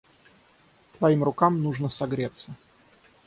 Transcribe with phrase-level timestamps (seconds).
[0.93, 2.55] Твоим рукам нужно согреться.